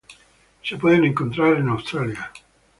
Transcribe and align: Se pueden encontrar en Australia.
Se 0.63 0.77
pueden 0.77 1.03
encontrar 1.05 1.57
en 1.57 1.69
Australia. 1.69 2.31